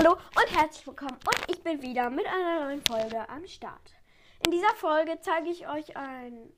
Hallo 0.00 0.12
und 0.12 0.58
herzlich 0.58 0.86
willkommen 0.86 1.18
und 1.26 1.50
ich 1.50 1.62
bin 1.62 1.82
wieder 1.82 2.08
mit 2.08 2.24
einer 2.24 2.64
neuen 2.64 2.82
Folge 2.82 3.28
am 3.28 3.46
Start. 3.46 3.94
In 4.46 4.50
dieser 4.50 4.74
Folge 4.76 5.18
zeige 5.20 5.50
ich 5.50 5.68
euch 5.68 5.94
ein 5.94 6.50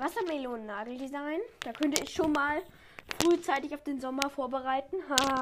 Wassermelonen-Nageldesign. 0.00 1.38
Da 1.60 1.72
könnte 1.74 2.02
ich 2.02 2.12
schon 2.12 2.32
mal 2.32 2.60
frühzeitig 3.22 3.72
auf 3.72 3.84
den 3.84 4.00
Sommer 4.00 4.28
vorbereiten. 4.30 4.96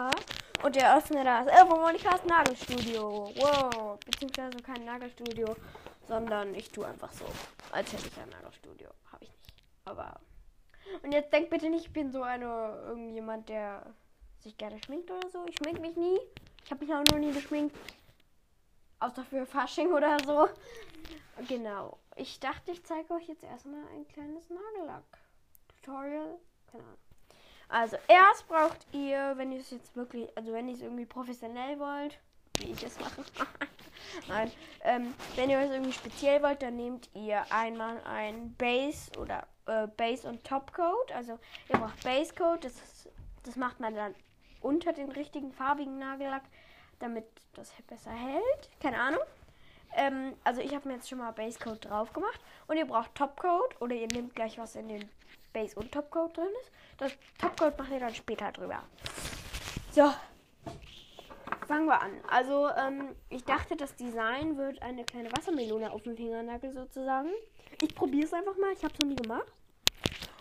Und 0.65 0.77
eröffne 0.77 1.25
das 1.25 1.47
Elfo 1.47 1.77
Monikas 1.77 2.23
Nagelstudio. 2.27 3.33
Wow, 3.37 3.99
beziehungsweise 4.05 4.59
kein 4.59 4.85
Nagelstudio, 4.85 5.57
sondern 6.07 6.55
ich 6.55 6.71
tue 6.71 6.87
einfach 6.87 7.13
so, 7.13 7.25
als 7.73 7.91
hätte 7.91 8.09
ich 8.09 8.21
ein 8.21 8.29
Nagelstudio. 8.29 8.91
Habe 9.11 9.25
ich 9.25 9.31
nicht. 9.31 9.55
Aber. 9.87 10.21
Und 11.03 11.13
jetzt 11.13 11.33
denkt 11.33 11.49
bitte 11.49 11.71
nicht, 11.71 11.87
ich 11.87 11.93
bin 11.95 12.13
so 12.13 12.23
eine 12.23 12.85
irgendjemand, 12.87 13.49
der 13.49 13.95
sich 14.41 14.59
gerne 14.59 14.79
schminkt 14.85 15.11
oder 15.11 15.31
so. 15.31 15.47
Ich 15.49 15.57
schmink 15.57 15.81
mich 15.81 15.97
nie. 15.97 16.19
Ich 16.67 16.73
habe 16.73 16.85
mich 16.85 16.93
auch 16.93 17.05
noch 17.13 17.19
nie 17.19 17.33
geschminkt. 17.33 17.77
Außer 18.99 19.25
für 19.25 19.47
Fasching 19.47 19.93
oder 19.93 20.19
so. 20.19 20.49
Genau. 21.47 21.97
Ich 22.17 22.41
dachte, 22.41 22.73
ich 22.73 22.83
zeige 22.83 23.15
euch 23.15 23.29
jetzt 23.29 23.45
erstmal 23.45 23.87
ein 23.95 24.09
kleines 24.09 24.51
Nagellack-Tutorial. 24.51 26.41
Keine 26.73 26.83
Ahnung. 26.83 26.99
Also, 27.69 27.97
erst 28.09 28.49
braucht 28.49 28.85
ihr, 28.93 29.35
wenn 29.37 29.53
ihr 29.53 29.61
es 29.61 29.71
jetzt 29.71 29.95
wirklich, 29.95 30.29
also 30.37 30.53
wenn 30.53 30.67
ihr 30.67 30.75
es 30.75 30.83
irgendwie 30.83 31.07
professionell 31.07 31.79
wollt, 31.79 32.19
wie 32.59 32.73
ich 32.73 32.83
es 32.83 32.99
mache. 32.99 33.23
Nein. 34.29 34.51
Ähm, 34.83 35.15
wenn 35.37 35.51
ihr 35.51 35.61
es 35.61 35.71
irgendwie 35.71 35.93
speziell 35.93 36.43
wollt, 36.43 36.63
dann 36.63 36.75
nehmt 36.75 37.09
ihr 37.15 37.45
einmal 37.53 38.03
ein 38.03 38.57
Base 38.57 39.17
oder 39.21 39.47
äh, 39.67 39.87
Base 39.87 40.29
und 40.29 40.43
Topcoat. 40.43 41.13
Also, 41.13 41.39
ihr 41.69 41.79
braucht 41.79 42.03
Base 42.03 42.35
Coat, 42.35 42.65
das, 42.65 43.09
das 43.45 43.55
macht 43.55 43.79
man 43.79 43.95
dann 43.95 44.17
unter 44.61 44.93
den 44.93 45.11
richtigen 45.11 45.53
farbigen 45.53 45.99
Nagellack, 45.99 46.45
damit 46.99 47.25
das 47.55 47.73
besser 47.89 48.11
hält. 48.11 48.71
Keine 48.81 48.99
Ahnung. 48.99 49.23
Ähm, 49.95 50.35
also 50.45 50.61
ich 50.61 50.75
habe 50.75 50.89
mir 50.89 50.95
jetzt 50.95 51.09
schon 51.09 51.19
mal 51.19 51.33
Base 51.33 51.59
Coat 51.59 51.85
drauf 51.85 52.13
gemacht. 52.13 52.41
Und 52.67 52.77
ihr 52.77 52.87
braucht 52.87 53.15
Topcoat 53.15 53.81
oder 53.81 53.95
ihr 53.95 54.09
nehmt 54.09 54.35
gleich 54.35 54.59
was 54.59 54.77
in 54.77 54.89
den 54.89 55.09
Base 55.53 55.79
und 55.79 55.93
Topcoat 55.93 56.37
drin 56.37 56.49
ist. 56.63 56.71
Das 56.99 57.13
Topcoat 57.39 57.79
macht 57.79 57.91
ihr 57.91 58.01
dann 58.01 58.15
später 58.15 58.53
drüber. 58.53 58.83
So. 59.91 60.13
Fangen 61.67 61.87
wir 61.87 62.01
an. 62.01 62.13
Also, 62.29 62.69
ähm, 62.77 63.17
ich 63.29 63.45
dachte, 63.45 63.77
das 63.77 63.97
Design 63.97 64.57
wird 64.57 64.83
eine 64.83 65.05
kleine 65.05 65.33
Wassermelone 65.33 65.91
auf 65.91 66.03
dem 66.03 66.17
Fingernagel 66.17 66.73
sozusagen. 66.73 67.31
Ich 67.83 67.95
probiere 67.95 68.27
es 68.27 68.33
einfach 68.33 68.57
mal. 68.57 68.73
Ich 68.73 68.85
habe 68.85 68.95
es 68.95 69.01
noch 69.01 69.09
nie 69.09 69.17
gemacht. 69.17 69.51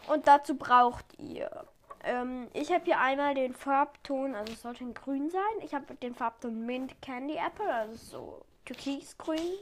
Und 0.08 0.28
dazu 0.28 0.56
braucht 0.56 1.06
ihr 1.18 1.66
ähm, 2.06 2.50
ich 2.54 2.72
habe 2.72 2.86
hier 2.86 3.00
einmal 3.00 3.34
den 3.34 3.54
Farbton, 3.54 4.36
also 4.36 4.54
es 4.54 4.62
sollte 4.62 4.84
ein 4.84 4.94
grün 4.94 5.30
sein. 5.30 5.42
Ich 5.62 5.74
habe 5.74 5.94
den 5.96 6.16
Farbton 6.16 6.66
Mint 6.66 7.02
Candy 7.02 7.36
Apple, 7.36 7.72
also 7.74 7.96
so 7.96 8.46
türkisgrün, 8.66 9.58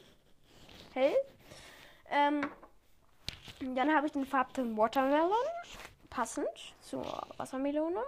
hell. 0.93 1.15
Ähm, 2.09 2.41
dann 3.75 3.95
habe 3.95 4.07
ich 4.07 4.13
den 4.13 4.25
Farbton 4.25 4.77
Watermelon, 4.77 5.31
passend 6.09 6.47
zur 6.81 7.05
Wassermelone. 7.37 8.03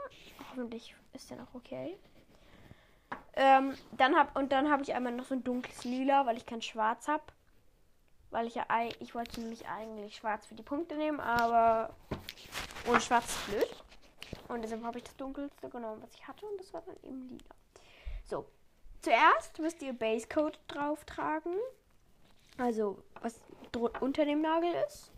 Hoffentlich 0.50 0.95
ist 1.13 1.30
der 1.30 1.38
noch 1.38 1.53
okay. 1.53 1.97
Ähm, 3.38 3.75
dann 3.94 4.16
hab, 4.16 4.36
und 4.38 4.52
dann 4.52 4.69
habe 4.69 4.83
ich 4.83 4.94
einmal 4.94 5.13
noch 5.13 5.25
so 5.25 5.36
ein 5.36 5.44
dunkles 5.44 5.83
Lila, 5.83 6.25
weil 6.25 6.38
ich 6.38 6.45
kein 6.45 6.61
Schwarz 6.61 7.08
habe. 7.08 7.23
Weil 8.31 8.47
ich 8.47 8.56
ja, 8.56 8.66
ich 9.00 9.16
wollte 9.16 9.39
nämlich 9.39 9.67
eigentlich 9.67 10.17
Schwarz 10.17 10.45
für 10.45 10.56
die 10.56 10.63
Punkte 10.63 10.95
nehmen, 10.95 11.19
aber 11.19 11.95
ohne 12.88 13.00
Schwarz 13.00 13.25
ist 13.25 13.47
blöd. 13.47 13.84
Und 14.47 14.61
deshalb 14.61 14.83
habe 14.83 14.97
ich 14.97 15.03
das 15.03 15.15
dunkelste 15.17 15.69
genommen, 15.69 16.01
was 16.01 16.13
ich 16.13 16.27
hatte. 16.27 16.45
Und 16.45 16.59
das 16.59 16.73
war 16.73 16.81
dann 16.81 16.95
eben 17.03 17.29
lila. 17.29 17.55
So. 18.25 18.45
Zuerst 19.01 19.59
müsst 19.59 19.81
ihr 19.83 19.93
Base 19.93 20.27
Coat 20.27 20.59
drauf 20.67 21.05
tragen. 21.05 21.55
Also, 22.57 23.03
was 23.21 23.39
unter 23.99 24.25
dem 24.25 24.41
Nagel 24.41 24.73
ist. 24.88 25.11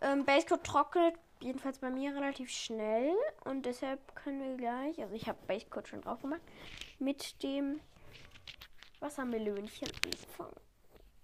Ähm, 0.00 0.24
Base 0.24 0.46
Coat 0.46 0.64
trocknet 0.64 1.14
jedenfalls 1.40 1.78
bei 1.78 1.90
mir 1.90 2.14
relativ 2.14 2.50
schnell. 2.50 3.14
Und 3.44 3.66
deshalb 3.66 4.14
können 4.14 4.40
wir 4.40 4.56
gleich, 4.56 5.00
also 5.00 5.14
ich 5.14 5.28
habe 5.28 5.38
Base 5.46 5.66
Coat 5.66 5.88
schon 5.88 6.02
drauf 6.02 6.20
gemacht, 6.20 6.42
mit 6.98 7.42
dem 7.42 7.80
Wassermelönchen 9.00 9.88
anfangen. 10.04 10.56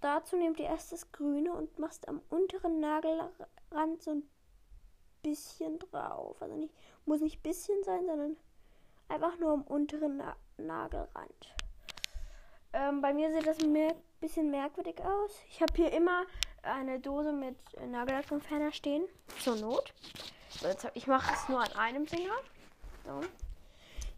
Dazu 0.00 0.36
nehmt 0.36 0.58
ihr 0.58 0.66
erst 0.66 0.92
das 0.92 1.10
Grüne 1.12 1.52
und 1.52 1.78
machst 1.78 2.08
am 2.08 2.20
unteren 2.28 2.80
Nagelrand 2.80 4.02
so 4.02 4.12
ein 4.12 4.22
bisschen 5.26 5.78
drauf. 5.80 6.40
Also 6.40 6.54
nicht, 6.54 6.72
muss 7.04 7.20
nicht 7.20 7.42
bisschen 7.42 7.82
sein, 7.82 8.06
sondern 8.06 8.36
einfach 9.08 9.36
nur 9.38 9.52
am 9.52 9.62
unteren 9.62 10.18
Na 10.18 10.36
Nagelrand. 10.56 11.54
Ähm, 12.72 13.00
bei 13.00 13.12
mir 13.12 13.32
sieht 13.32 13.46
das 13.46 13.58
ein 13.58 13.72
mer 13.72 13.94
bisschen 14.20 14.50
merkwürdig 14.50 15.00
aus. 15.02 15.32
Ich 15.48 15.60
habe 15.60 15.72
hier 15.74 15.92
immer 15.92 16.24
eine 16.62 17.00
Dose 17.00 17.32
mit 17.32 17.56
Nagellackentferner 17.90 18.72
stehen. 18.72 19.04
Zur 19.40 19.56
Not. 19.56 19.92
So, 20.50 20.68
jetzt 20.68 20.84
hab, 20.84 20.96
ich 20.96 21.08
mache 21.08 21.32
es 21.34 21.48
nur 21.48 21.60
an 21.60 21.72
einem 21.72 22.06
Finger. 22.06 22.34
So. 23.04 23.20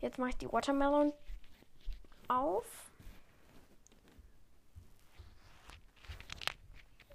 Jetzt 0.01 0.19
mache 0.19 0.31
ich 0.31 0.37
die 0.37 0.53
Watermelon 0.53 1.13
auf. 2.29 2.67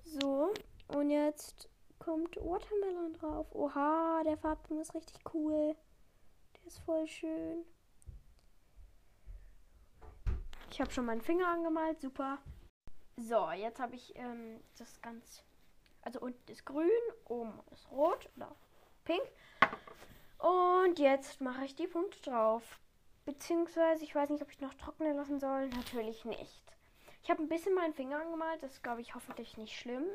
So. 0.06 0.52
Und 0.88 1.10
jetzt 1.12 1.70
kommt 2.04 2.36
Watermelon 2.38 3.14
drauf. 3.14 3.48
Oha, 3.54 4.24
der 4.24 4.38
Farbton 4.38 4.80
ist 4.80 4.94
richtig 4.94 5.20
cool. 5.34 5.76
Der 6.56 6.66
ist 6.66 6.80
voll 6.80 7.08
schön. 7.08 7.66
Ich 10.70 10.82
habe 10.82 10.92
schon 10.92 11.06
meinen 11.06 11.22
Finger 11.22 11.48
angemalt, 11.48 12.02
super. 12.02 12.40
So, 13.16 13.52
jetzt 13.52 13.80
habe 13.80 13.96
ich 13.96 14.16
ähm, 14.16 14.60
das 14.78 15.02
ganz. 15.02 15.44
Also 16.02 16.20
unten 16.20 16.52
ist 16.52 16.66
grün, 16.66 16.90
oben 17.26 17.60
ist 17.72 17.90
rot 17.92 18.30
oder 18.36 18.54
pink. 19.06 19.24
Und 20.40 21.00
jetzt 21.00 21.40
mache 21.40 21.64
ich 21.64 21.76
die 21.76 21.88
Punkte 21.88 22.20
drauf. 22.22 22.80
Beziehungsweise, 23.26 24.04
ich 24.04 24.14
weiß 24.14 24.30
nicht, 24.30 24.42
ob 24.42 24.52
ich 24.52 24.60
noch 24.60 24.74
trocknen 24.74 25.16
lassen 25.16 25.40
soll. 25.40 25.70
Natürlich 25.70 26.26
nicht. 26.26 26.64
Ich 27.22 27.30
habe 27.30 27.42
ein 27.42 27.48
bisschen 27.48 27.74
meinen 27.76 27.94
Finger 27.94 28.20
angemalt. 28.20 28.62
Das 28.62 28.74
ist, 28.74 28.84
glaube 28.84 29.00
ich, 29.00 29.16
hoffentlich 29.16 29.56
nicht 29.58 29.80
schlimm. 29.80 30.06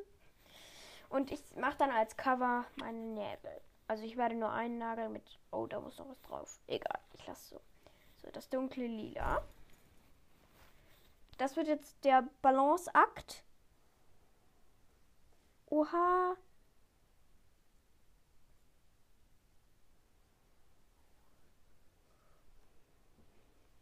Und 1.09 1.31
ich 1.31 1.43
mache 1.57 1.79
dann 1.79 1.91
als 1.91 2.17
Cover 2.17 2.65
meine 2.77 2.99
Nägel. 2.99 3.61
Also 3.87 4.05
ich 4.05 4.17
werde 4.17 4.35
nur 4.35 4.51
einen 4.51 4.79
Nagel 4.79 5.09
mit. 5.09 5.39
Oh, 5.51 5.67
da 5.67 5.81
muss 5.81 5.99
noch 5.99 6.09
was 6.09 6.21
drauf. 6.23 6.61
Egal, 6.67 7.01
ich 7.15 7.27
lasse 7.27 7.55
so. 7.55 7.61
So, 8.23 8.31
das 8.31 8.49
dunkle 8.49 8.87
Lila. 8.87 9.43
Das 11.39 11.57
wird 11.57 11.69
jetzt 11.69 12.05
der 12.05 12.29
Balanceakt. 12.43 13.45
Oha. 15.67 16.37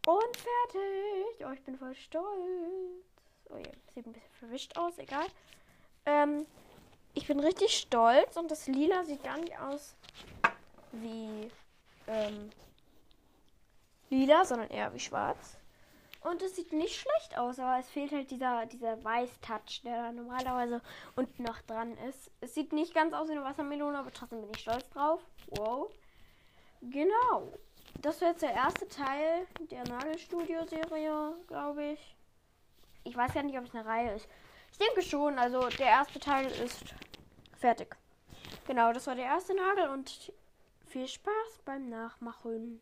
Und 0.05 0.37
fertig. 0.37 1.45
Oh, 1.45 1.51
ich 1.51 1.63
bin 1.63 1.77
voll 1.77 1.95
stolz. 1.95 2.25
Oh 3.49 3.57
ja, 3.57 3.71
sieht 3.93 4.05
ein 4.05 4.13
bisschen 4.13 4.35
verwischt 4.39 4.77
aus, 4.77 4.97
egal. 4.99 5.25
Ähm, 6.05 6.45
ich 7.17 7.25
bin 7.25 7.39
richtig 7.39 7.75
stolz 7.75 8.37
und 8.37 8.51
das 8.51 8.67
Lila 8.67 9.03
sieht 9.03 9.23
gar 9.23 9.37
nicht 9.39 9.59
aus 9.59 9.95
wie 10.91 11.49
ähm, 12.07 12.51
lila, 14.11 14.45
sondern 14.45 14.69
eher 14.69 14.93
wie 14.93 14.99
schwarz. 14.99 15.57
Und 16.21 16.43
es 16.43 16.55
sieht 16.55 16.73
nicht 16.73 16.95
schlecht 16.95 17.37
aus, 17.37 17.57
aber 17.57 17.79
es 17.79 17.89
fehlt 17.89 18.11
halt 18.11 18.29
dieser, 18.29 18.67
dieser 18.67 19.03
Weiß-Touch, 19.03 19.81
der 19.83 20.03
da 20.03 20.11
normalerweise 20.11 20.81
unten 21.15 21.43
noch 21.43 21.59
dran 21.61 21.97
ist. 22.09 22.29
Es 22.39 22.53
sieht 22.53 22.71
nicht 22.71 22.93
ganz 22.93 23.13
aus 23.13 23.29
wie 23.29 23.33
eine 23.33 23.43
Wassermelone, 23.43 23.97
aber 23.97 24.13
trotzdem 24.13 24.41
bin 24.41 24.51
ich 24.53 24.61
stolz 24.61 24.87
drauf. 24.89 25.21
Wow. 25.47 25.91
Genau. 26.81 27.51
Das 28.01 28.21
wäre 28.21 28.31
jetzt 28.31 28.43
der 28.43 28.53
erste 28.53 28.87
Teil 28.87 29.47
der 29.71 29.85
Nagelstudio-Serie, 29.85 31.33
glaube 31.47 31.83
ich. 31.93 32.15
Ich 33.05 33.15
weiß 33.15 33.33
ja 33.33 33.41
nicht, 33.41 33.57
ob 33.57 33.65
es 33.65 33.73
eine 33.73 33.85
Reihe 33.85 34.15
ist. 34.15 34.27
Ich 34.71 34.77
denke 34.77 35.01
schon. 35.01 35.39
Also 35.39 35.67
der 35.69 35.87
erste 35.87 36.19
Teil 36.19 36.45
ist 36.47 36.93
Fertig. 37.67 37.97
Genau, 38.65 38.93
das 38.93 39.07
war 39.07 39.15
der 39.15 39.25
erste 39.25 39.53
Nagel 39.53 39.89
und 39.89 40.31
viel 40.85 41.05
Spaß 41.05 41.59
beim 41.65 41.89
Nachmachen. 41.89 42.79